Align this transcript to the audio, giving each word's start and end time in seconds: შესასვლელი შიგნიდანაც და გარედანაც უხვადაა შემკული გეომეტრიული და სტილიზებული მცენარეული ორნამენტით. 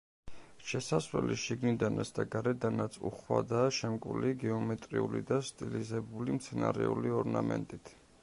შესასვლელი 0.67 1.35
შიგნიდანაც 1.41 2.11
და 2.19 2.25
გარედანაც 2.35 2.97
უხვადაა 3.09 3.69
შემკული 3.79 4.31
გეომეტრიული 4.45 5.23
და 5.33 5.39
სტილიზებული 5.49 6.39
მცენარეული 6.39 7.13
ორნამენტით. 7.21 7.93